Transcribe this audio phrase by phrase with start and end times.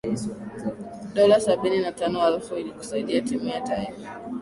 [1.13, 4.19] dola sabini na tano alfu ilikusaidia timu ya taifa